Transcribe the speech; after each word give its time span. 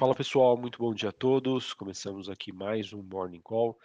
Fala 0.00 0.14
pessoal, 0.14 0.56
muito 0.56 0.78
bom 0.78 0.94
dia 0.94 1.10
a 1.10 1.12
todos. 1.12 1.74
Começamos 1.74 2.30
aqui 2.30 2.50
mais 2.52 2.90
um 2.90 3.02
Morning 3.02 3.42
Call 3.42 3.78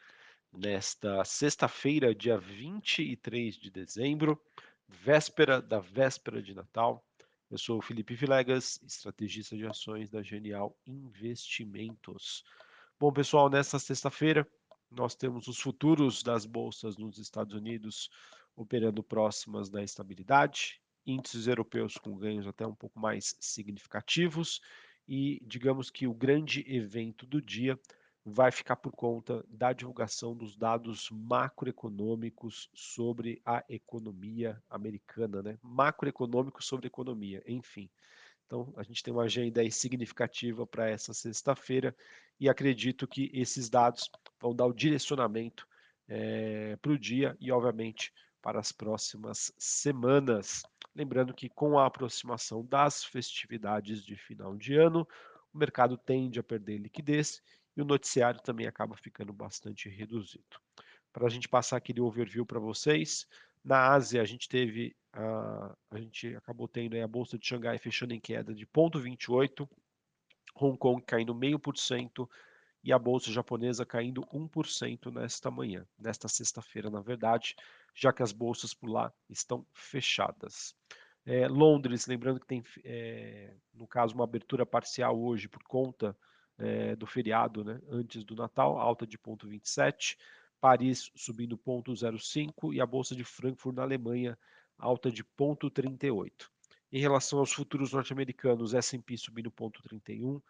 nesta 0.54 1.26
sexta-feira, 1.26 2.16
dia 2.16 2.38
23 2.38 3.54
de 3.56 3.70
dezembro, 3.70 4.42
véspera 4.88 5.62
da 5.62 5.82
véspera 5.82 6.42
de 6.42 6.54
Natal. 6.54 7.04
Eu 7.52 7.58
sou 7.58 7.80
o 7.80 7.82
Felipe 7.82 8.16
Vilegas, 8.16 8.80
estrategista 8.88 9.58
de 9.58 9.68
ações 9.68 10.10
da 10.10 10.24
Genial 10.24 10.74
Investimentos. 10.88 12.46
Bom, 12.98 13.12
pessoal, 13.12 13.50
nesta 13.50 13.78
sexta-feira 13.78 14.48
nós 14.90 15.16
temos 15.16 15.50
os 15.50 15.60
futuros 15.60 16.24
das 16.24 16.46
bolsas 16.46 16.96
nos 16.96 17.18
Estados 17.18 17.54
Unidos 17.54 18.10
operando 18.56 19.04
próximas 19.04 19.70
da 19.70 19.84
estabilidade, 19.84 20.80
índices 21.06 21.46
europeus 21.46 21.98
com 21.98 22.16
ganhos 22.16 22.48
até 22.48 22.66
um 22.66 22.74
pouco 22.74 22.98
mais 23.02 23.36
significativos 23.42 24.62
e 25.08 25.42
digamos 25.46 25.90
que 25.90 26.08
o 26.08 26.14
grande 26.14 26.66
evento 26.68 27.26
do 27.26 27.42
dia 27.42 27.80
vai 28.26 28.52
ficar 28.52 28.76
por 28.76 28.92
conta 28.92 29.46
da 29.48 29.72
divulgação 29.72 30.36
dos 30.36 30.58
dados 30.58 31.10
macroeconômicos 31.12 32.70
sobre 32.74 33.40
a 33.46 33.64
economia 33.70 34.60
americana, 34.68 35.44
né? 35.44 35.60
Macroeconômicos 35.62 36.66
sobre 36.66 36.88
economia, 36.88 37.44
enfim. 37.46 37.88
Então, 38.46 38.74
a 38.78 38.84
gente 38.84 39.04
tem 39.04 39.14
uma 39.14 39.24
agenda 39.24 39.62
aí 39.62 39.72
significativa 39.72 40.66
para 40.66 40.90
essa 40.90 41.14
sexta-feira 41.14 41.96
e 42.40 42.50
acredito 42.50 43.08
que 43.08 43.30
esses 43.34 43.70
dados 43.70 44.10
vão 44.40 44.56
dar 44.56 44.66
o 44.66 44.74
direcionamento 44.74 45.68
é, 46.08 46.72
eh, 46.74 46.76
para 46.78 46.92
o 46.92 47.00
dia 47.00 47.36
e, 47.40 47.52
obviamente, 47.52 48.12
para 48.42 48.60
as 48.60 48.72
próximas 48.72 49.52
semanas. 49.58 50.64
Lembrando 50.96 51.34
que 51.34 51.50
com 51.50 51.78
a 51.78 51.86
aproximação 51.86 52.66
das 52.66 53.04
festividades 53.04 54.04
de 54.04 54.16
final 54.16 54.56
de 54.56 54.76
ano, 54.76 55.06
o 55.54 55.58
mercado 55.58 55.98
tende 55.98 56.40
a 56.40 56.44
perder 56.44 56.78
liquidez 56.78 57.42
e 57.76 57.82
o 57.82 57.86
noticiário 57.86 58.42
também 58.42 58.66
acaba 58.66 58.96
ficando 58.96 59.34
bastante 59.34 59.90
reduzido. 59.90 60.60
Para 61.12 61.28
a 61.28 61.30
gente 61.30 61.50
passar 61.50 61.78
aquele 61.78 62.00
overview 62.00 62.46
para 62.46 62.60
vocês, 62.60 63.28
na 63.64 63.90
Ásia 63.92 64.22
a 64.22 64.26
gente 64.26 64.48
teve, 64.48 64.96
a, 65.12 65.76
a 65.92 65.98
gente 65.98 66.34
acabou 66.36 66.68
tendo 66.68 66.96
a 67.02 67.08
bolsa 67.08 67.38
de 67.38 67.46
Xangai 67.46 67.78
fechando 67.78 68.14
em 68.14 68.20
queda 68.20 68.54
de 68.54 68.66
0,28, 68.66 69.68
Hong 70.56 70.78
Kong 70.78 71.04
caindo 71.06 71.34
0,5%, 71.34 72.30
e 72.86 72.94
a 72.94 73.00
bolsa 73.00 73.32
japonesa 73.32 73.84
caindo 73.84 74.22
1% 74.28 75.12
nesta 75.12 75.50
manhã, 75.50 75.86
nesta 75.98 76.28
sexta-feira, 76.28 76.90
na 76.90 77.02
verdade, 77.02 77.56
já 77.96 78.12
que 78.12 78.22
as 78.22 78.34
bolsas 78.34 78.74
por 78.74 78.90
lá 78.90 79.12
estão 79.30 79.66
fechadas. 79.74 80.76
É, 81.26 81.48
Londres, 81.48 82.06
lembrando 82.06 82.40
que 82.40 82.46
tem, 82.46 82.64
é, 82.84 83.56
no 83.74 83.88
caso, 83.88 84.14
uma 84.14 84.26
abertura 84.26 84.66
parcial 84.66 85.20
hoje 85.20 85.48
por 85.48 85.64
conta 85.64 86.16
é, 86.58 86.96
do 86.96 87.08
feriado, 87.08 87.64
né, 87.64 87.82
antes 87.90 88.24
do 88.24 88.36
Natal, 88.36 88.78
alta 88.78 89.08
de 89.08 89.18
0,27. 89.18 90.18
Paris 90.60 91.12
subindo 91.16 91.58
0,05 91.58 92.74
e 92.74 92.82
a 92.82 92.86
Bolsa 92.86 93.16
de 93.16 93.24
Frankfurt 93.24 93.76
na 93.76 93.84
Alemanha, 93.84 94.38
alta 94.78 95.12
de 95.12 95.24
0,38. 95.24 96.32
Em 96.92 97.00
relação 97.00 97.40
aos 97.40 97.52
futuros 97.52 97.92
norte-americanos, 97.92 98.74
S&P 98.74 99.18
subindo 99.18 99.52
0,31, 99.52 100.42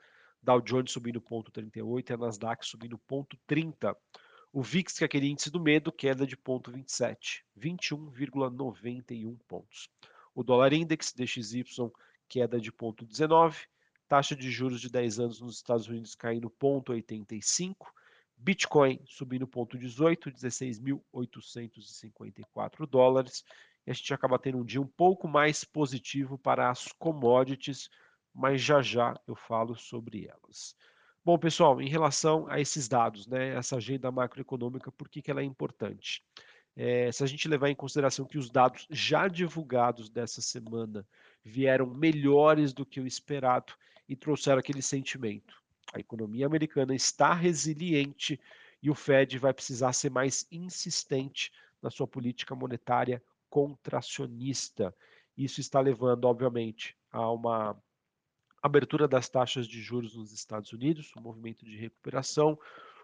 Dow 0.41 0.61
Jones 0.61 0.91
subindo 0.91 1.19
0,38 1.21 2.09
e 2.09 2.13
a 2.13 2.17
Nasdaq 2.17 2.65
subindo 2.65 2.99
0,30. 3.09 3.95
O 4.57 4.63
VIX, 4.63 4.97
que 4.97 5.03
é 5.03 5.05
aquele 5.05 5.27
índice 5.27 5.51
do 5.51 5.59
medo, 5.59 5.91
queda 5.91 6.25
de 6.25 6.37
0,27, 6.37 7.43
21,91 7.59 9.37
pontos. 9.49 9.89
O 10.33 10.45
dólar 10.45 10.71
index 10.71 11.11
DXY 11.11 11.65
queda 12.29 12.57
de 12.57 12.71
0,19, 12.71 13.67
taxa 14.07 14.33
de 14.33 14.49
juros 14.49 14.79
de 14.79 14.89
10 14.89 15.19
anos 15.19 15.41
nos 15.41 15.57
Estados 15.57 15.89
Unidos 15.89 16.15
caindo 16.15 16.49
0,85, 16.49 17.75
Bitcoin 18.37 19.01
subindo 19.05 19.45
0,18, 19.45 20.31
16.854 20.31 22.87
dólares. 22.89 23.43
E 23.85 23.91
a 23.91 23.93
gente 23.93 24.13
acaba 24.13 24.39
tendo 24.39 24.59
um 24.59 24.63
dia 24.63 24.79
um 24.79 24.87
pouco 24.87 25.27
mais 25.27 25.65
positivo 25.65 26.37
para 26.37 26.69
as 26.69 26.93
commodities, 26.93 27.89
mas 28.33 28.61
já 28.61 28.81
já 28.81 29.19
eu 29.27 29.35
falo 29.35 29.75
sobre 29.75 30.29
elas. 30.29 30.77
Bom, 31.25 31.39
pessoal, 31.39 31.81
em 31.81 31.89
relação 31.89 32.45
a 32.47 32.59
esses 32.59 32.87
dados, 32.87 33.25
né, 33.25 33.55
essa 33.55 33.77
agenda 33.77 34.11
macroeconômica, 34.11 34.91
por 34.91 35.09
que, 35.09 35.23
que 35.23 35.31
ela 35.31 35.41
é 35.41 35.43
importante? 35.43 36.23
É, 36.75 37.11
se 37.11 37.23
a 37.23 37.25
gente 37.25 37.47
levar 37.47 37.67
em 37.67 37.75
consideração 37.75 38.27
que 38.27 38.37
os 38.37 38.47
dados 38.47 38.85
já 38.91 39.27
divulgados 39.27 40.07
dessa 40.07 40.39
semana 40.39 41.03
vieram 41.43 41.87
melhores 41.87 42.73
do 42.73 42.85
que 42.85 42.99
o 42.99 43.07
esperado 43.07 43.73
e 44.07 44.15
trouxeram 44.15 44.59
aquele 44.59 44.83
sentimento. 44.83 45.59
A 45.91 45.99
economia 45.99 46.45
americana 46.45 46.93
está 46.93 47.33
resiliente 47.33 48.39
e 48.79 48.91
o 48.91 48.93
Fed 48.93 49.39
vai 49.39 49.51
precisar 49.51 49.93
ser 49.93 50.11
mais 50.11 50.45
insistente 50.51 51.51
na 51.81 51.89
sua 51.89 52.05
política 52.05 52.53
monetária 52.53 53.19
contracionista. 53.49 54.93
Isso 55.35 55.59
está 55.59 55.79
levando, 55.79 56.25
obviamente, 56.25 56.95
a 57.11 57.31
uma 57.31 57.75
abertura 58.65 59.07
das 59.07 59.29
taxas 59.29 59.67
de 59.67 59.81
juros 59.81 60.15
nos 60.15 60.31
Estados 60.31 60.73
Unidos, 60.73 61.11
um 61.15 61.21
movimento 61.21 61.63
de 61.63 61.77
recuperação. 61.77 62.57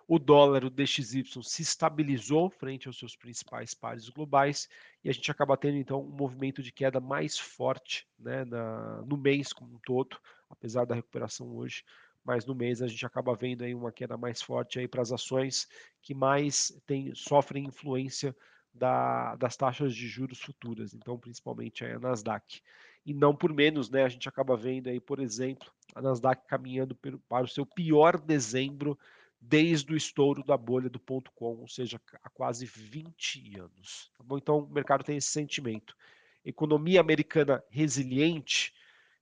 O 0.08 0.18
dólar, 0.18 0.66
o 0.66 0.70
DXY, 0.70 1.24
se 1.44 1.62
estabilizou 1.62 2.50
frente 2.50 2.88
aos 2.88 2.98
seus 2.98 3.16
principais 3.16 3.74
pares 3.74 4.10
globais 4.10 4.68
e 5.04 5.10
a 5.10 5.14
gente 5.14 5.30
acaba 5.32 5.56
tendo 5.56 5.78
então 5.78 6.02
um 6.02 6.10
movimento 6.10 6.62
de 6.62 6.72
queda 6.72 7.00
mais 7.00 7.38
forte 7.38 8.08
né, 8.20 8.44
na, 8.44 9.04
no 9.04 9.16
mês 9.16 9.54
como 9.54 9.76
um 9.76 9.80
todo, 9.86 10.18
apesar 10.50 10.86
da 10.86 10.96
recuperação 10.96 11.56
hoje, 11.56 11.86
mas 12.26 12.46
no 12.46 12.56
mês 12.56 12.82
a 12.82 12.88
gente 12.88 13.06
acaba 13.06 13.36
vendo 13.36 13.64
aí 13.64 13.74
uma 13.74 13.92
queda 13.92 14.18
mais 14.18 14.42
forte 14.42 14.80
aí 14.80 14.88
para 14.88 15.02
as 15.02 15.12
ações 15.12 15.68
que 16.02 16.14
mais 16.14 16.74
tem, 16.86 17.14
sofrem 17.16 17.66
influência 17.66 18.36
da, 18.74 19.36
das 19.36 19.56
taxas 19.56 19.96
de 19.96 20.08
juros 20.08 20.42
futuras, 20.42 20.94
então 20.94 21.18
principalmente 21.18 21.86
a 21.86 22.00
Nasdaq. 22.00 22.62
E 23.06 23.14
não 23.14 23.36
por 23.36 23.54
menos, 23.54 23.90
né, 23.90 24.04
a 24.04 24.10
gente 24.10 24.30
acaba 24.30 24.56
vendo 24.56 24.88
aí, 24.88 25.00
por 25.00 25.20
exemplo, 25.20 25.72
a 25.96 26.02
Nasdaq 26.02 26.46
caminhando 26.48 26.96
para 27.28 27.44
o 27.44 27.48
seu 27.48 27.66
pior 27.66 28.20
dezembro 28.20 28.98
desde 29.40 29.92
o 29.92 29.98
estouro 29.98 30.44
da 30.44 30.56
bolha 30.56 30.88
do 30.88 31.00
ponto 31.00 31.32
.com, 31.32 31.58
ou 31.58 31.68
seja, 31.68 32.00
há 32.22 32.30
quase 32.30 32.66
20 32.66 33.60
anos. 33.60 34.12
Tá? 34.16 34.24
Então 34.38 34.60
o 34.60 34.70
mercado 34.70 35.04
tem 35.04 35.18
esse 35.18 35.30
sentimento. 35.30 35.98
Economia 36.46 37.02
americana 37.02 37.64
resiliente 37.70 38.72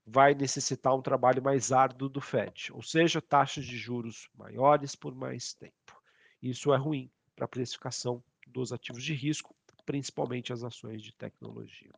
vai 0.05 0.33
necessitar 0.33 0.93
um 0.95 1.01
trabalho 1.01 1.41
mais 1.41 1.71
árduo 1.71 2.09
do 2.09 2.19
Fed, 2.19 2.73
ou 2.73 2.81
seja, 2.81 3.21
taxas 3.21 3.65
de 3.65 3.77
juros 3.77 4.29
maiores 4.35 4.95
por 4.95 5.15
mais 5.15 5.53
tempo. 5.53 6.01
Isso 6.41 6.73
é 6.73 6.77
ruim 6.77 7.09
para 7.35 7.45
a 7.45 7.47
precificação 7.47 8.21
dos 8.47 8.73
ativos 8.73 9.03
de 9.03 9.13
risco, 9.13 9.55
principalmente 9.85 10.51
as 10.51 10.63
ações 10.63 11.01
de 11.01 11.13
tecnologia. 11.13 11.93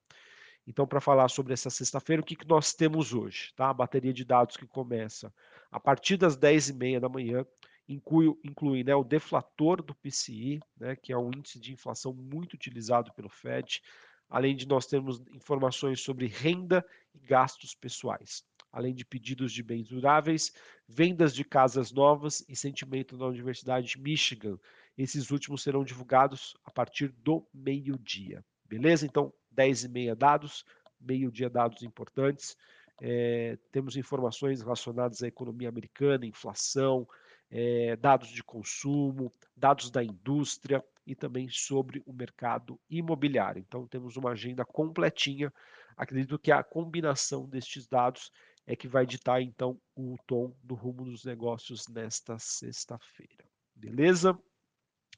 Então, 0.71 0.87
para 0.87 1.01
falar 1.01 1.27
sobre 1.27 1.51
essa 1.51 1.69
sexta-feira, 1.69 2.21
o 2.21 2.25
que, 2.25 2.33
que 2.33 2.47
nós 2.47 2.73
temos 2.73 3.13
hoje? 3.13 3.51
Tá? 3.57 3.69
A 3.69 3.73
bateria 3.73 4.13
de 4.13 4.23
dados 4.23 4.55
que 4.55 4.65
começa 4.65 5.33
a 5.69 5.81
partir 5.81 6.15
das 6.15 6.37
10h30 6.37 6.97
da 7.01 7.09
manhã, 7.09 7.45
inclui, 7.89 8.33
inclui 8.41 8.81
né, 8.81 8.95
o 8.95 9.03
deflator 9.03 9.83
do 9.83 9.93
PCI, 9.93 10.61
né, 10.79 10.95
que 10.95 11.11
é 11.11 11.17
um 11.17 11.27
índice 11.27 11.59
de 11.59 11.73
inflação 11.73 12.13
muito 12.13 12.53
utilizado 12.53 13.11
pelo 13.13 13.27
FED, 13.27 13.81
além 14.29 14.55
de 14.55 14.65
nós 14.65 14.85
termos 14.85 15.21
informações 15.33 15.99
sobre 15.99 16.27
renda 16.27 16.85
e 17.13 17.19
gastos 17.19 17.75
pessoais, 17.75 18.45
além 18.71 18.95
de 18.95 19.03
pedidos 19.03 19.51
de 19.51 19.61
bens 19.61 19.89
duráveis, 19.89 20.53
vendas 20.87 21.35
de 21.35 21.43
casas 21.43 21.91
novas 21.91 22.45
e 22.47 22.55
sentimento 22.55 23.17
na 23.17 23.25
Universidade 23.25 23.87
de 23.87 23.99
Michigan, 23.99 24.57
esses 24.97 25.31
últimos 25.31 25.63
serão 25.63 25.83
divulgados 25.83 26.55
a 26.63 26.71
partir 26.71 27.09
do 27.09 27.45
meio-dia. 27.53 28.41
Beleza? 28.65 29.05
Então, 29.05 29.33
10 29.51 29.83
e 29.83 29.89
meia 29.89 30.15
dados, 30.15 30.65
meio-dia 30.99 31.49
dados 31.49 31.83
importantes. 31.83 32.55
É, 33.01 33.57
temos 33.71 33.97
informações 33.97 34.61
relacionadas 34.61 35.23
à 35.23 35.27
economia 35.27 35.69
americana, 35.69 36.25
inflação, 36.25 37.07
é, 37.49 37.95
dados 37.95 38.29
de 38.29 38.43
consumo, 38.43 39.33
dados 39.55 39.89
da 39.89 40.03
indústria 40.03 40.83
e 41.05 41.15
também 41.15 41.49
sobre 41.49 42.01
o 42.05 42.13
mercado 42.13 42.79
imobiliário. 42.89 43.59
Então, 43.59 43.87
temos 43.87 44.17
uma 44.17 44.31
agenda 44.31 44.63
completinha. 44.63 45.51
Acredito 45.97 46.39
que 46.39 46.51
a 46.51 46.63
combinação 46.63 47.49
destes 47.49 47.87
dados 47.87 48.31
é 48.65 48.75
que 48.75 48.87
vai 48.87 49.05
ditar, 49.05 49.41
então, 49.41 49.79
o 49.95 50.15
tom 50.27 50.55
do 50.63 50.75
rumo 50.75 51.03
dos 51.03 51.25
negócios 51.25 51.87
nesta 51.87 52.37
sexta-feira. 52.37 53.43
Beleza? 53.75 54.37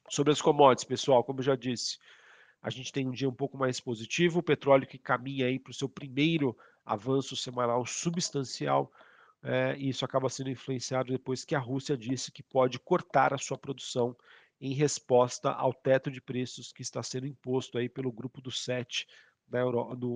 Sobre 0.08 0.32
as 0.32 0.40
commodities, 0.40 0.84
pessoal, 0.84 1.22
como 1.22 1.40
eu 1.40 1.44
já 1.44 1.56
disse, 1.56 1.98
a 2.64 2.70
gente 2.70 2.90
tem 2.90 3.06
um 3.06 3.10
dia 3.10 3.28
um 3.28 3.34
pouco 3.34 3.58
mais 3.58 3.78
positivo, 3.78 4.38
o 4.38 4.42
petróleo 4.42 4.86
que 4.86 4.96
caminha 4.96 5.44
aí 5.44 5.58
para 5.58 5.70
o 5.70 5.74
seu 5.74 5.86
primeiro 5.86 6.56
avanço 6.82 7.36
semanal 7.36 7.84
substancial, 7.84 8.90
é, 9.42 9.76
e 9.76 9.90
isso 9.90 10.02
acaba 10.02 10.30
sendo 10.30 10.48
influenciado 10.48 11.12
depois 11.12 11.44
que 11.44 11.54
a 11.54 11.58
Rússia 11.58 11.94
disse 11.94 12.32
que 12.32 12.42
pode 12.42 12.78
cortar 12.78 13.34
a 13.34 13.38
sua 13.38 13.58
produção 13.58 14.16
em 14.58 14.72
resposta 14.72 15.50
ao 15.50 15.74
teto 15.74 16.10
de 16.10 16.22
preços 16.22 16.72
que 16.72 16.80
está 16.80 17.02
sendo 17.02 17.26
imposto 17.26 17.76
aí 17.76 17.86
pelo 17.86 18.10
grupo 18.10 18.40
do 18.40 18.50
sete 18.50 19.06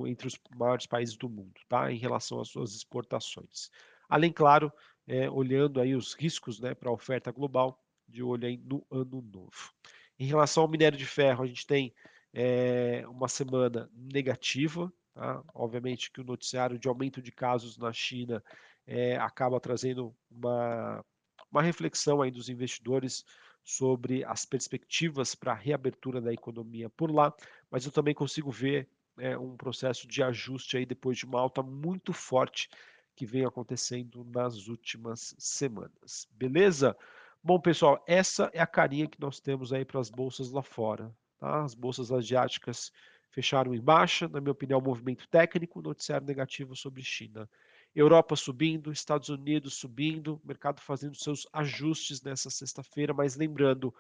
entre 0.07 0.27
os 0.27 0.41
maiores 0.57 0.87
países 0.87 1.19
do 1.19 1.29
mundo, 1.29 1.61
tá? 1.69 1.93
em 1.93 1.99
relação 1.99 2.41
às 2.41 2.49
suas 2.49 2.75
exportações. 2.75 3.71
Além, 4.09 4.33
claro, 4.33 4.73
é, 5.07 5.29
olhando 5.29 5.83
aí 5.83 5.95
os 5.95 6.15
riscos 6.15 6.59
né, 6.59 6.75
para 6.75 6.89
a 6.89 6.95
oferta 6.95 7.31
global, 7.31 7.79
de 8.09 8.23
olho 8.23 8.49
aí 8.49 8.57
no 8.57 8.87
ano 8.91 9.21
novo. 9.21 9.71
Em 10.19 10.25
relação 10.25 10.63
ao 10.63 10.69
minério 10.69 10.97
de 10.97 11.05
ferro, 11.05 11.45
a 11.45 11.47
gente 11.47 11.67
tem 11.67 11.93
é, 12.33 13.05
uma 13.09 13.29
semana 13.29 13.91
negativa, 13.95 14.93
tá? 15.15 15.43
obviamente 15.55 16.11
que 16.11 16.21
o 16.21 16.25
noticiário 16.25 16.79
de 16.79 16.89
aumento 16.89 17.23
de 17.23 17.33
casos 17.33 17.79
na 17.79 17.93
China 17.93 18.43
é, 18.87 19.17
acaba 19.17 19.61
trazendo 19.61 20.15
uma, 20.31 21.05
uma 21.51 21.63
reflexão 21.63 22.23
aí 22.23 22.31
dos 22.31 22.49
investidores 22.49 23.25
sobre 23.65 24.25
as 24.25 24.47
perspectivas 24.47 25.35
para 25.35 25.53
a 25.53 25.57
reabertura 25.57 26.21
da 26.21 26.33
economia 26.33 26.89
por 26.89 27.11
lá, 27.11 27.35
mas 27.71 27.85
eu 27.85 27.93
também 27.93 28.15
consigo 28.15 28.51
ver 28.51 28.89
é, 29.19 29.37
um 29.37 29.57
processo 29.57 30.07
de 30.07 30.23
ajuste 30.23 30.77
aí 30.77 30.87
depois 30.87 31.19
de 31.19 31.27
uma 31.27 31.41
alta 31.41 31.63
muito 31.63 32.13
forte 32.13 32.69
que 33.15 33.27
vem 33.27 33.45
acontecendo 33.45 34.25
nas 34.25 34.69
últimas 34.69 35.35
semanas. 35.39 36.27
Beleza? 36.31 36.97
Bom, 37.43 37.61
pessoal, 37.61 38.03
essa 38.07 38.49
é 38.55 38.61
a 38.61 38.67
carinha 38.67 39.09
que 39.09 39.21
nós 39.21 39.41
temos 39.41 39.73
aí 39.73 39.85
para 39.85 40.01
as 40.01 40.09
bolsas 40.09 40.51
lá 40.51 40.63
fora. 40.63 41.15
Tá? 41.39 41.63
As 41.63 41.75
bolsas 41.75 42.11
asiáticas 42.11 42.93
fecharam 43.31 43.75
em 43.75 43.81
baixa, 43.81 44.29
na 44.29 44.41
minha 44.41 44.53
opinião, 44.53 44.81
movimento 44.81 45.29
técnico, 45.29 45.83
noticiário 45.83 46.27
negativo 46.27 46.75
sobre 46.75 47.03
China. 47.03 47.49
Europa 47.95 48.37
subindo, 48.37 48.93
Estados 48.93 49.29
Unidos 49.29 49.75
subindo, 49.75 50.41
mercado 50.45 50.81
fazendo 50.81 51.17
seus 51.17 51.47
ajustes 51.53 52.23
nessa 52.23 52.51
sexta-feira, 52.51 53.15
mas 53.15 53.37
lembrando, 53.37 53.95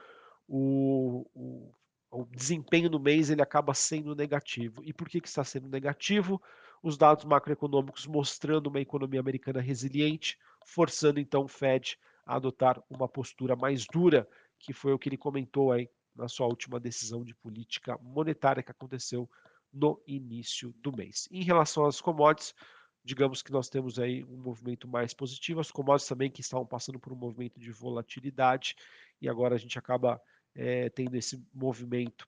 o, 0.46 1.26
o, 1.34 1.74
o, 2.10 2.24
desempenho 2.26 2.90
no 2.90 2.98
mês 2.98 3.30
ele 3.30 3.42
acaba 3.42 3.74
sendo 3.74 4.14
negativo. 4.14 4.82
E 4.84 4.92
por 4.92 5.08
que, 5.08 5.20
que 5.20 5.28
está 5.28 5.44
sendo 5.44 5.68
negativo? 5.68 6.40
Os 6.82 6.96
dados 6.96 7.24
macroeconômicos 7.24 8.06
mostrando 8.06 8.68
uma 8.68 8.80
economia 8.80 9.20
americana 9.20 9.60
resiliente, 9.60 10.38
forçando 10.64 11.18
então 11.18 11.44
o 11.44 11.48
Fed 11.48 11.98
a 12.24 12.36
adotar 12.36 12.80
uma 12.88 13.08
postura 13.08 13.56
mais 13.56 13.84
dura, 13.86 14.28
que 14.58 14.72
foi 14.72 14.92
o 14.92 14.98
que 14.98 15.08
ele 15.08 15.16
comentou 15.16 15.72
aí 15.72 15.88
na 16.18 16.28
sua 16.28 16.46
última 16.46 16.80
decisão 16.80 17.24
de 17.24 17.34
política 17.34 17.96
monetária 18.02 18.62
que 18.62 18.70
aconteceu 18.70 19.30
no 19.72 20.02
início 20.06 20.74
do 20.82 20.94
mês. 20.94 21.28
Em 21.30 21.42
relação 21.42 21.86
às 21.86 22.00
commodities, 22.00 22.54
digamos 23.04 23.42
que 23.42 23.52
nós 23.52 23.68
temos 23.68 23.98
aí 23.98 24.24
um 24.24 24.36
movimento 24.36 24.88
mais 24.88 25.14
positivo, 25.14 25.60
as 25.60 25.70
commodities 25.70 26.08
também 26.08 26.30
que 26.30 26.40
estavam 26.40 26.66
passando 26.66 26.98
por 26.98 27.12
um 27.12 27.16
movimento 27.16 27.58
de 27.58 27.70
volatilidade 27.70 28.74
e 29.20 29.28
agora 29.28 29.54
a 29.54 29.58
gente 29.58 29.78
acaba 29.78 30.20
é, 30.54 30.90
tendo 30.90 31.14
esse 31.16 31.42
movimento 31.54 32.26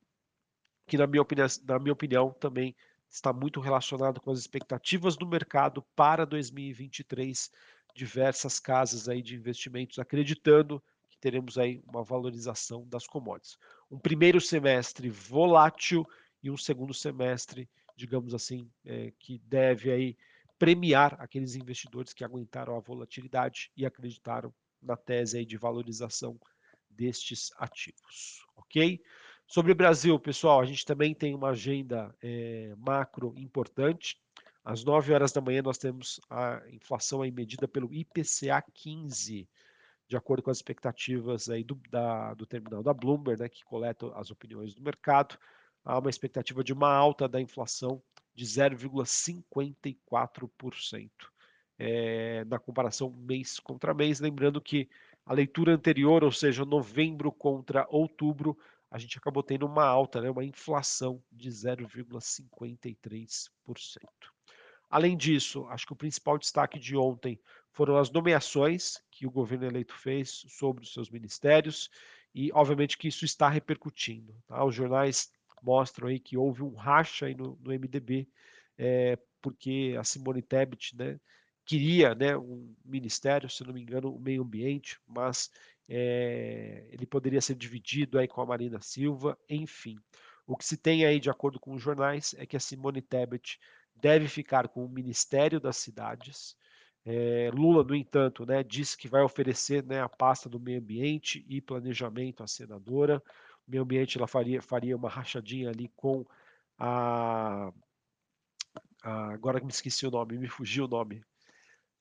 que 0.86 0.96
na 0.96 1.06
minha 1.06 1.22
opinião, 1.22 1.46
na 1.64 1.78
minha 1.78 1.92
opinião 1.92 2.32
também 2.32 2.74
está 3.08 3.32
muito 3.32 3.60
relacionado 3.60 4.20
com 4.20 4.30
as 4.30 4.38
expectativas 4.38 5.16
do 5.16 5.26
mercado 5.26 5.84
para 5.94 6.24
2023, 6.24 7.50
diversas 7.94 8.60
casas 8.60 9.08
aí 9.08 9.20
de 9.20 9.34
investimentos 9.34 9.98
acreditando 9.98 10.82
que 11.08 11.18
teremos 11.18 11.58
aí 11.58 11.82
uma 11.86 12.04
valorização 12.04 12.86
das 12.88 13.06
commodities. 13.06 13.58
Um 13.90 13.98
primeiro 13.98 14.40
semestre 14.40 15.10
volátil 15.10 16.06
e 16.42 16.50
um 16.50 16.56
segundo 16.56 16.94
semestre, 16.94 17.68
digamos 17.96 18.34
assim, 18.34 18.70
é, 18.84 19.12
que 19.18 19.38
deve 19.46 19.90
aí 19.90 20.16
premiar 20.58 21.16
aqueles 21.18 21.54
investidores 21.54 22.12
que 22.12 22.22
aguentaram 22.22 22.76
a 22.76 22.80
volatilidade 22.80 23.70
e 23.76 23.84
acreditaram 23.84 24.52
na 24.82 24.96
tese 24.96 25.38
aí 25.38 25.44
de 25.44 25.56
valorização 25.56 26.38
destes 26.88 27.50
ativos, 27.56 28.44
ok? 28.56 29.00
Sobre 29.46 29.72
o 29.72 29.74
Brasil, 29.74 30.18
pessoal, 30.18 30.60
a 30.60 30.64
gente 30.64 30.84
também 30.84 31.12
tem 31.12 31.34
uma 31.34 31.48
agenda 31.48 32.14
é, 32.22 32.72
macro 32.76 33.34
importante. 33.36 34.16
Às 34.64 34.84
9 34.84 35.12
horas 35.12 35.32
da 35.32 35.40
manhã 35.40 35.62
nós 35.62 35.78
temos 35.78 36.20
a 36.30 36.62
inflação 36.70 37.22
aí 37.22 37.32
medida 37.32 37.66
pelo 37.66 37.92
IPCA 37.92 38.62
15, 38.72 39.48
de 40.10 40.16
acordo 40.16 40.42
com 40.42 40.50
as 40.50 40.58
expectativas 40.58 41.48
aí 41.48 41.62
do, 41.62 41.80
da, 41.88 42.34
do 42.34 42.44
terminal 42.44 42.82
da 42.82 42.92
Bloomberg, 42.92 43.40
né, 43.40 43.48
que 43.48 43.64
coleta 43.64 44.12
as 44.16 44.32
opiniões 44.32 44.74
do 44.74 44.82
mercado. 44.82 45.38
Há 45.84 46.00
uma 46.00 46.10
expectativa 46.10 46.64
de 46.64 46.72
uma 46.72 46.92
alta 46.92 47.28
da 47.28 47.40
inflação 47.40 48.02
de 48.34 48.44
0,54% 48.44 51.10
é, 51.78 52.44
na 52.44 52.58
comparação 52.58 53.08
mês 53.08 53.60
contra 53.60 53.94
mês. 53.94 54.18
Lembrando 54.18 54.60
que 54.60 54.90
a 55.24 55.32
leitura 55.32 55.72
anterior, 55.72 56.24
ou 56.24 56.32
seja, 56.32 56.64
novembro 56.64 57.30
contra 57.30 57.86
outubro, 57.88 58.58
a 58.90 58.98
gente 58.98 59.16
acabou 59.16 59.44
tendo 59.44 59.64
uma 59.64 59.84
alta, 59.84 60.20
né, 60.20 60.28
uma 60.28 60.44
inflação 60.44 61.22
de 61.30 61.50
0,53%. 61.50 63.48
Além 64.90 65.16
disso, 65.16 65.68
acho 65.68 65.86
que 65.86 65.92
o 65.92 65.96
principal 65.96 66.36
destaque 66.36 66.80
de 66.80 66.96
ontem 66.96 67.40
foram 67.72 67.96
as 67.96 68.10
nomeações 68.10 69.00
que 69.10 69.26
o 69.26 69.30
governo 69.30 69.66
eleito 69.66 69.94
fez 69.94 70.44
sobre 70.48 70.84
os 70.84 70.92
seus 70.92 71.10
ministérios 71.10 71.90
e, 72.34 72.50
obviamente, 72.52 72.98
que 72.98 73.08
isso 73.08 73.24
está 73.24 73.48
repercutindo. 73.48 74.34
Tá? 74.46 74.64
Os 74.64 74.74
jornais 74.74 75.32
mostram 75.62 76.08
aí 76.08 76.18
que 76.18 76.36
houve 76.36 76.62
um 76.62 76.74
racha 76.74 77.26
aí 77.26 77.34
no, 77.34 77.58
no 77.60 77.72
MDB, 77.72 78.28
é, 78.78 79.18
porque 79.42 79.94
a 79.98 80.04
Simone 80.04 80.42
Tebet, 80.42 80.96
né, 80.96 81.18
queria 81.64 82.14
né, 82.14 82.36
um 82.36 82.74
ministério, 82.84 83.48
se 83.48 83.64
não 83.64 83.72
me 83.72 83.82
engano, 83.82 84.14
o 84.14 84.18
meio 84.18 84.42
ambiente, 84.42 84.98
mas 85.06 85.50
é, 85.88 86.86
ele 86.90 87.06
poderia 87.06 87.40
ser 87.40 87.54
dividido 87.54 88.18
aí 88.18 88.26
com 88.26 88.40
a 88.40 88.46
Marina 88.46 88.80
Silva, 88.80 89.38
enfim. 89.48 89.98
O 90.46 90.56
que 90.56 90.64
se 90.64 90.76
tem 90.76 91.04
aí, 91.04 91.20
de 91.20 91.30
acordo 91.30 91.60
com 91.60 91.74
os 91.74 91.82
jornais, 91.82 92.34
é 92.38 92.46
que 92.46 92.56
a 92.56 92.60
Simone 92.60 93.02
Tebet 93.02 93.58
deve 93.94 94.26
ficar 94.28 94.68
com 94.68 94.84
o 94.84 94.88
Ministério 94.88 95.60
das 95.60 95.76
Cidades. 95.76 96.56
É, 97.04 97.50
Lula, 97.52 97.82
no 97.82 97.94
entanto, 97.94 98.44
né, 98.44 98.62
disse 98.62 98.96
que 98.96 99.08
vai 99.08 99.22
oferecer 99.22 99.84
né, 99.84 100.00
a 100.00 100.08
pasta 100.08 100.48
do 100.48 100.60
meio 100.60 100.78
ambiente 100.80 101.44
e 101.48 101.60
planejamento 101.60 102.42
à 102.42 102.46
senadora. 102.46 103.22
O 103.66 103.70
meio 103.70 103.82
ambiente 103.82 104.18
ela 104.18 104.26
faria, 104.26 104.60
faria 104.62 104.96
uma 104.96 105.08
rachadinha 105.08 105.70
ali 105.70 105.88
com 105.96 106.24
a, 106.78 107.72
a 109.02 109.32
agora 109.32 109.60
me 109.60 109.70
esqueci 109.70 110.06
o 110.06 110.10
nome, 110.10 110.38
me 110.38 110.48
fugiu 110.48 110.84
o 110.84 110.88
nome, 110.88 111.22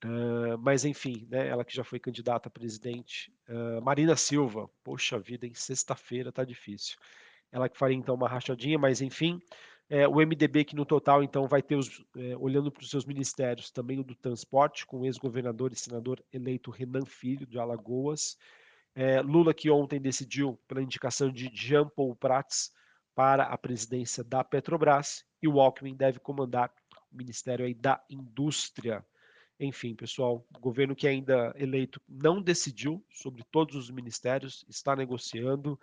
Uh, 0.02 0.56
mas 0.58 0.86
enfim, 0.86 1.26
né, 1.30 1.46
ela 1.46 1.62
que 1.62 1.74
já 1.76 1.84
foi 1.84 1.98
candidata 1.98 2.48
a 2.48 2.50
presidente, 2.50 3.30
uh, 3.48 3.82
Marina 3.82 4.16
Silva, 4.16 4.68
poxa 4.82 5.18
vida, 5.18 5.46
em 5.46 5.52
sexta-feira 5.52 6.32
tá 6.32 6.42
difícil. 6.42 6.96
Ela 7.52 7.68
que 7.68 7.76
faria 7.76 7.96
então 7.96 8.14
uma 8.14 8.28
rachadinha, 8.28 8.78
mas 8.78 9.02
enfim, 9.02 9.42
é, 9.90 10.06
o 10.06 10.14
MDB 10.14 10.64
que 10.64 10.76
no 10.76 10.86
total 10.86 11.20
então 11.20 11.48
vai 11.48 11.60
ter 11.60 11.74
os, 11.74 12.04
é, 12.16 12.36
olhando 12.36 12.70
para 12.70 12.82
os 12.82 12.88
seus 12.88 13.04
ministérios, 13.04 13.72
também 13.72 13.98
o 13.98 14.04
do 14.04 14.14
transporte, 14.14 14.86
com 14.86 15.00
o 15.00 15.04
ex-governador 15.04 15.72
e 15.72 15.76
senador 15.76 16.24
eleito 16.32 16.70
Renan 16.70 17.04
Filho, 17.04 17.44
de 17.44 17.58
Alagoas. 17.58 18.38
É, 18.94 19.20
Lula 19.20 19.52
que 19.52 19.68
ontem 19.68 20.00
decidiu 20.00 20.56
pela 20.68 20.80
indicação 20.80 21.30
de 21.30 21.50
Jean 21.52 21.88
Paul 21.88 22.14
Prats 22.14 22.72
para 23.16 23.44
a 23.44 23.58
presidência 23.58 24.22
da 24.22 24.44
Petrobras, 24.44 25.24
e 25.42 25.48
o 25.48 25.60
Alckmin 25.60 25.96
deve 25.96 26.20
comandar 26.20 26.72
o 27.10 27.16
Ministério 27.16 27.66
aí 27.66 27.74
da 27.74 28.00
Indústria. 28.08 29.04
Enfim, 29.58 29.94
pessoal, 29.94 30.46
o 30.56 30.60
governo 30.60 30.94
que 30.94 31.08
ainda 31.08 31.52
eleito 31.56 32.00
não 32.08 32.40
decidiu 32.40 33.04
sobre 33.10 33.42
todos 33.50 33.74
os 33.74 33.90
ministérios, 33.90 34.64
está 34.68 34.94
negociando. 34.94 35.78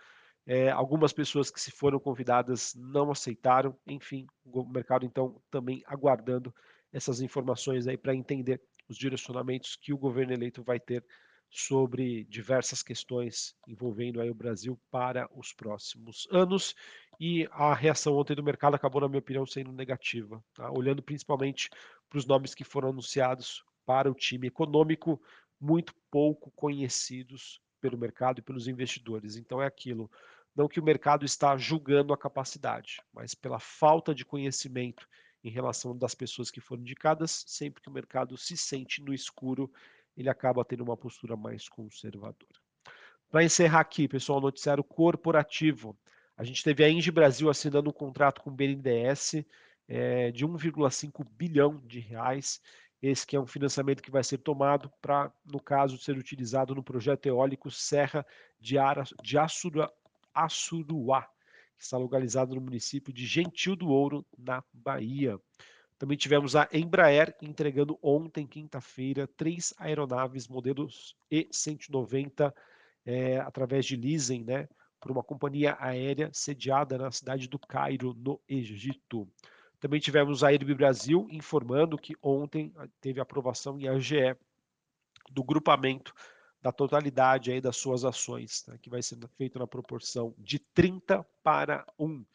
É, 0.48 0.70
algumas 0.70 1.12
pessoas 1.12 1.52
que 1.52 1.60
se 1.60 1.72
foram 1.72 2.00
convidadas 2.00 2.74
não 2.74 3.12
aceitaram. 3.12 3.78
Enfim, 3.86 4.26
o 4.46 4.64
mercado 4.64 5.06
então 5.06 5.42
também 5.52 5.84
aguardando 5.86 6.56
essas 6.92 7.20
informações 7.20 7.86
aí 7.86 7.98
para 7.98 8.16
entender 8.16 8.62
os 8.88 8.98
direcionamentos 8.98 9.76
que 9.76 9.92
o 9.92 9.98
governo 9.98 10.32
eleito 10.32 10.64
vai 10.64 10.80
ter 10.80 11.06
sobre 11.50 12.24
diversas 12.26 12.82
questões 12.82 13.56
envolvendo 13.68 14.22
aí 14.22 14.30
o 14.30 14.36
Brasil 14.36 14.80
para 14.90 15.30
os 15.36 15.54
próximos 15.54 16.28
anos. 16.32 16.74
E 17.20 17.48
a 17.52 17.74
reação 17.74 18.16
ontem 18.16 18.36
do 18.36 18.44
mercado 18.44 18.76
acabou, 18.76 19.02
na 19.02 19.10
minha 19.10 19.20
opinião, 19.20 19.46
sendo 19.46 19.72
negativa, 19.72 20.44
tá? 20.54 20.72
olhando 20.72 21.02
principalmente 21.02 21.70
para 22.10 22.20
os 22.20 22.26
nomes 22.26 22.56
que 22.56 22.64
foram 22.64 22.90
anunciados 22.90 23.64
para 23.86 24.10
o 24.10 24.16
time 24.16 24.48
econômico, 24.48 25.22
muito 25.60 25.94
pouco 26.12 26.52
conhecidos 26.52 27.62
pelo 27.82 27.98
mercado 27.98 28.40
e 28.40 28.42
pelos 28.42 28.68
investidores. 28.68 29.36
Então 29.36 29.62
é 29.62 29.66
aquilo, 29.66 30.12
não 30.58 30.68
que 30.68 30.80
o 30.80 30.84
mercado 30.84 31.24
está 31.24 31.56
julgando 31.56 32.12
a 32.12 32.18
capacidade, 32.18 33.00
mas 33.14 33.36
pela 33.36 33.60
falta 33.60 34.14
de 34.14 34.26
conhecimento 34.26 35.08
em 35.44 35.52
relação 35.52 35.96
das 35.96 36.16
pessoas 36.16 36.50
que 36.50 36.60
foram 36.60 36.82
indicadas, 36.82 37.46
sempre 37.46 37.82
que 37.82 37.90
o 37.90 37.94
mercado 37.94 38.36
se 38.36 38.58
sente 38.58 39.00
no 39.04 39.14
escuro, 39.14 39.72
ele 40.18 40.30
acaba 40.30 40.66
tendo 40.66 40.84
uma 40.84 40.98
postura 40.98 41.38
mais 41.38 41.70
conservadora. 41.70 42.60
Para 43.30 43.44
encerrar 43.44 43.82
aqui, 43.82 44.08
pessoal, 44.08 44.42
noticiário 44.42 44.84
corporativo. 44.84 45.96
A 46.36 46.44
gente 46.44 46.64
teve 46.64 46.84
a 46.84 46.90
Engie 46.90 47.12
Brasil 47.12 47.50
assinando 47.52 47.92
um 47.92 47.94
contrato 47.94 48.42
com 48.42 48.50
o 48.50 48.54
BNDES 48.54 49.46
é, 49.88 50.32
de 50.32 50.46
1,5 50.46 51.24
bilhão 51.32 51.80
de 51.86 52.00
reais. 52.00 52.60
Esse 53.00 53.28
que 53.28 53.36
é 53.36 53.40
um 53.40 53.46
financiamento 53.46 54.02
que 54.02 54.10
vai 54.10 54.24
ser 54.24 54.40
tomado 54.40 54.92
para, 55.02 55.32
no 55.46 55.60
caso, 55.60 56.00
ser 56.00 56.18
utilizado 56.18 56.74
no 56.74 56.82
projeto 56.82 57.28
eólico 57.28 57.70
Serra 57.70 58.26
de, 58.60 58.78
Ara, 58.78 59.04
de 59.22 59.38
Assuruá, 59.38 59.92
Assuruá, 60.46 61.24
que 61.76 61.84
está 61.84 61.98
localizado 61.98 62.56
no 62.56 62.62
município 62.62 63.14
de 63.14 63.26
Gentil 63.26 63.76
do 63.76 63.90
Ouro, 63.90 64.26
na 64.38 64.64
Bahia. 64.74 65.40
Também 65.98 66.18
tivemos 66.18 66.56
a 66.56 66.68
Embraer 66.72 67.36
entregando 67.42 67.98
ontem, 68.02 68.46
quinta-feira, 68.46 69.28
três 69.28 69.74
aeronaves 69.78 70.48
modelos 70.48 71.16
E190 71.32 72.54
é, 73.06 73.40
através 73.40 73.86
de 73.86 73.96
leasing, 73.96 74.44
né, 74.44 74.68
por 75.00 75.12
uma 75.12 75.24
companhia 75.24 75.76
aérea 75.80 76.30
sediada 76.34 76.98
na 76.98 77.12
cidade 77.12 77.48
do 77.48 77.58
Cairo, 77.58 78.14
no 78.14 78.40
Egito. 78.48 79.28
Também 79.80 80.00
tivemos 80.00 80.44
a 80.44 80.48
Airbnb 80.48 80.76
Brasil 80.76 81.28
informando 81.32 81.98
que 81.98 82.16
ontem 82.22 82.74
teve 83.00 83.20
aprovação 83.20 83.80
em 83.80 83.88
AGE 83.88 84.36
do 85.32 85.44
grupamento 85.44 86.14
da 86.62 86.72
totalidade 86.72 87.52
aí 87.52 87.62
das 87.62 87.78
suas 87.78 88.04
ações, 88.04 88.66
né, 88.68 88.78
que 88.82 88.90
vai 88.90 89.02
ser 89.02 89.18
feito 89.36 89.60
na 89.60 89.68
proporção 89.68 90.34
de 90.38 90.60
30 90.60 91.26
para 91.44 91.86
1. 92.00 92.26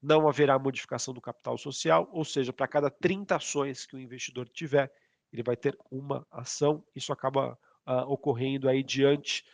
Não 0.00 0.28
haverá 0.28 0.58
modificação 0.58 1.12
do 1.12 1.20
capital 1.20 1.58
social, 1.58 2.08
ou 2.12 2.24
seja, 2.24 2.52
para 2.52 2.68
cada 2.68 2.90
30 2.90 3.36
ações 3.36 3.86
que 3.86 3.96
o 3.96 3.98
investidor 3.98 4.48
tiver, 4.48 4.92
ele 5.32 5.42
vai 5.42 5.56
ter 5.56 5.76
uma 5.90 6.26
ação. 6.30 6.84
Isso 6.94 7.12
acaba 7.12 7.58
uh, 7.86 8.10
ocorrendo 8.10 8.68
aí 8.68 8.82
diante 8.82 9.44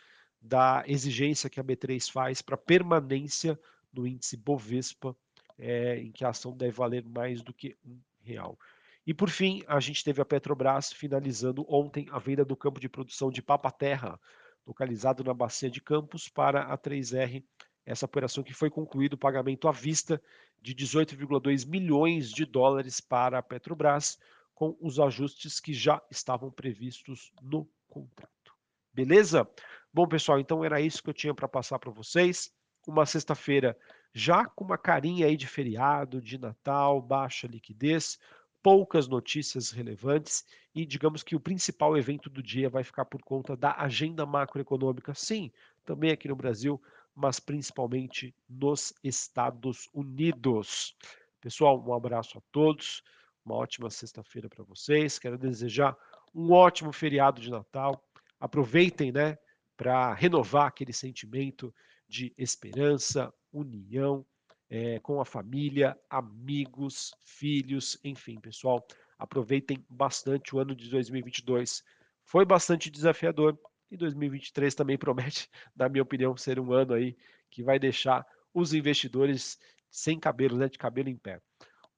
da 0.41 0.83
exigência 0.87 1.49
que 1.49 1.59
a 1.59 1.63
B3 1.63 2.11
faz 2.11 2.41
para 2.41 2.57
permanência 2.57 3.59
no 3.93 4.07
índice 4.07 4.37
Bovespa, 4.37 5.15
é, 5.57 5.99
em 5.99 6.11
que 6.11 6.25
a 6.25 6.29
ação 6.29 6.55
deve 6.55 6.71
valer 6.71 7.05
mais 7.05 7.41
do 7.41 7.53
que 7.53 7.77
um 7.85 7.99
real. 8.21 8.57
E 9.05 9.13
por 9.13 9.29
fim, 9.29 9.63
a 9.67 9.79
gente 9.79 10.03
teve 10.03 10.21
a 10.21 10.25
Petrobras 10.25 10.93
finalizando 10.93 11.65
ontem 11.67 12.07
a 12.11 12.19
venda 12.19 12.45
do 12.45 12.55
campo 12.55 12.79
de 12.79 12.87
produção 12.87 13.31
de 13.31 13.41
Papa-Terra, 13.41 14.19
localizado 14.65 15.23
na 15.23 15.33
Bacia 15.33 15.69
de 15.69 15.81
Campos, 15.81 16.27
para 16.27 16.61
a 16.63 16.77
3R. 16.77 17.43
Essa 17.83 18.05
operação 18.05 18.43
que 18.43 18.53
foi 18.53 18.69
concluído 18.69 19.13
o 19.13 19.17
pagamento 19.17 19.67
à 19.67 19.71
vista 19.71 20.21
de 20.61 20.75
18,2 20.75 21.67
milhões 21.67 22.31
de 22.31 22.45
dólares 22.45 23.01
para 23.01 23.39
a 23.39 23.43
Petrobras, 23.43 24.19
com 24.53 24.77
os 24.79 24.99
ajustes 24.99 25.59
que 25.59 25.73
já 25.73 25.99
estavam 26.11 26.51
previstos 26.51 27.31
no 27.41 27.67
contrato. 27.87 28.55
Beleza? 28.93 29.49
Bom, 29.91 30.07
pessoal, 30.07 30.39
então 30.39 30.63
era 30.63 30.79
isso 30.79 31.01
que 31.01 31.09
eu 31.09 31.13
tinha 31.13 31.33
para 31.33 31.47
passar 31.47 31.79
para 31.79 31.91
vocês. 31.91 32.53
Uma 32.87 33.05
sexta-feira 33.05 33.75
já 34.13 34.45
com 34.45 34.63
uma 34.63 34.77
carinha 34.77 35.25
aí 35.25 35.35
de 35.35 35.47
feriado, 35.47 36.21
de 36.21 36.37
Natal, 36.37 37.01
baixa 37.01 37.47
liquidez, 37.47 38.19
poucas 38.63 39.07
notícias 39.07 39.71
relevantes 39.71 40.45
e 40.73 40.85
digamos 40.85 41.23
que 41.23 41.35
o 41.35 41.39
principal 41.39 41.97
evento 41.97 42.29
do 42.29 42.41
dia 42.41 42.69
vai 42.69 42.83
ficar 42.83 43.05
por 43.05 43.21
conta 43.23 43.55
da 43.55 43.75
agenda 43.77 44.25
macroeconômica, 44.25 45.13
sim, 45.13 45.51
também 45.85 46.11
aqui 46.11 46.27
no 46.27 46.35
Brasil, 46.35 46.81
mas 47.15 47.39
principalmente 47.39 48.33
nos 48.49 48.93
Estados 49.03 49.89
Unidos. 49.93 50.95
Pessoal, 51.39 51.83
um 51.85 51.93
abraço 51.93 52.37
a 52.37 52.41
todos, 52.51 53.03
uma 53.43 53.55
ótima 53.55 53.89
sexta-feira 53.89 54.47
para 54.47 54.63
vocês. 54.63 55.17
Quero 55.17 55.37
desejar 55.37 55.97
um 56.33 56.51
ótimo 56.51 56.91
feriado 56.91 57.41
de 57.41 57.49
Natal. 57.49 58.03
Aproveitem, 58.39 59.11
né, 59.11 59.37
para 59.75 60.13
renovar 60.13 60.67
aquele 60.67 60.93
sentimento 60.93 61.73
de 62.07 62.33
esperança, 62.37 63.33
união 63.51 64.25
é, 64.71 64.99
com 65.01 65.19
a 65.19 65.25
família, 65.25 65.99
amigos, 66.09 67.13
filhos, 67.25 67.99
enfim, 68.05 68.39
pessoal, 68.39 68.87
aproveitem 69.19 69.85
bastante 69.89 70.55
o 70.55 70.59
ano 70.59 70.73
de 70.73 70.89
2022. 70.89 71.83
Foi 72.23 72.45
bastante 72.45 72.89
desafiador 72.89 73.59
e 73.91 73.97
2023 73.97 74.73
também 74.73 74.97
promete, 74.97 75.49
na 75.75 75.89
minha 75.89 76.01
opinião, 76.01 76.37
ser 76.37 76.57
um 76.57 76.71
ano 76.71 76.93
aí 76.93 77.17
que 77.49 77.61
vai 77.61 77.77
deixar 77.77 78.25
os 78.53 78.73
investidores 78.73 79.59
sem 79.89 80.17
cabelo, 80.17 80.57
né, 80.57 80.69
de 80.69 80.77
cabelo 80.77 81.09
em 81.09 81.17
pé. 81.17 81.41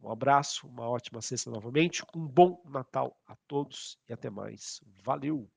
Um 0.01 0.11
abraço, 0.11 0.67
uma 0.67 0.89
ótima 0.89 1.21
sexta 1.21 1.51
novamente, 1.51 2.03
um 2.15 2.27
bom 2.27 2.59
Natal 2.65 3.15
a 3.27 3.35
todos 3.47 3.99
e 4.09 4.13
até 4.13 4.31
mais. 4.31 4.81
Valeu! 5.03 5.47